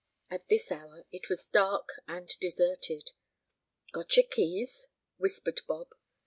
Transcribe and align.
At 0.31 0.47
this 0.49 0.71
hour 0.71 1.05
it 1.11 1.29
was 1.29 1.45
dark 1.45 1.87
and 2.07 2.27
deserted. 2.39 3.11
"Got 3.93 4.17
your 4.17 4.25
keys?" 4.25 4.87
whispered 5.17 5.61
Bob. 5.67 5.89